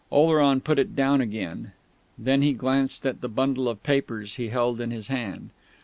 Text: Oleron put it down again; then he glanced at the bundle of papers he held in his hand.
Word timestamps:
Oleron 0.11 0.61
put 0.61 0.79
it 0.79 0.95
down 0.95 1.21
again; 1.21 1.73
then 2.17 2.41
he 2.41 2.53
glanced 2.53 3.05
at 3.05 3.21
the 3.21 3.29
bundle 3.29 3.69
of 3.69 3.83
papers 3.83 4.37
he 4.37 4.47
held 4.47 4.81
in 4.81 4.89
his 4.89 5.09
hand. 5.09 5.51